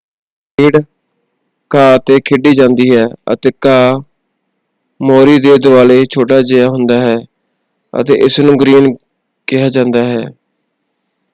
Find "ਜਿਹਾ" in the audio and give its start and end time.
6.43-6.67